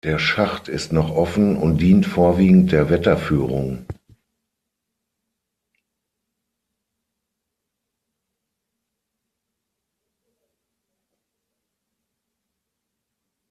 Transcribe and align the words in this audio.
Der 0.03 0.17
Schacht 0.17 0.67
ist 0.67 0.91
noch 0.91 1.11
offen 1.11 1.55
und 1.55 1.77
dient 1.77 2.07
vorwiegend 2.07 2.71
der 2.71 2.89
Wetterführung. 2.89 3.85